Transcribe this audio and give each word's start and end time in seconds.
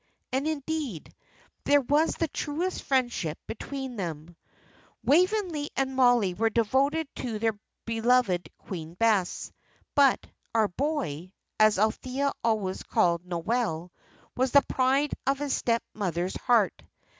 And, 0.31 0.47
indeed, 0.47 1.13
there 1.65 1.81
was 1.81 2.15
the 2.15 2.27
truest 2.27 2.81
friendship 2.81 3.37
between 3.45 3.97
them. 3.97 4.35
Waveney 5.03 5.69
and 5.75 5.95
Mollie 5.95 6.33
were 6.33 6.49
devoted 6.49 7.07
to 7.17 7.37
their 7.37 7.59
beloved 7.85 8.49
Queen 8.57 8.95
Bess, 8.95 9.51
but 9.93 10.25
"our 10.55 10.69
boy," 10.69 11.31
as 11.59 11.77
Althea 11.77 12.31
always 12.43 12.81
called 12.81 13.27
Noel, 13.27 13.91
was 14.35 14.49
the 14.49 14.63
pride 14.67 15.13
of 15.27 15.37
his 15.37 15.55
stepmother's 15.55 16.35
heart. 16.35 16.81